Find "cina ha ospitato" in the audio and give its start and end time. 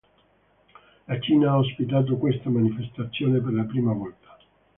1.19-2.15